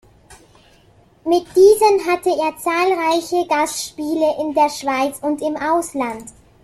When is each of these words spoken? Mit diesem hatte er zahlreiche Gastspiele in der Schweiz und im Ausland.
Mit 1.25 1.45
diesem 1.55 2.07
hatte 2.11 2.31
er 2.31 2.57
zahlreiche 2.57 3.45
Gastspiele 3.47 4.35
in 4.39 4.51
der 4.55 4.71
Schweiz 4.71 5.19
und 5.21 5.43
im 5.43 5.55
Ausland. 5.55 6.25